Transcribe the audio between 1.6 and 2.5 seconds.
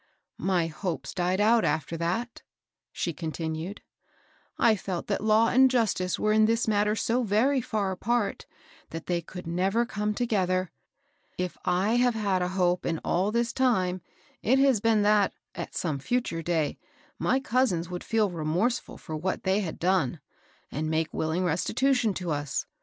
after that,"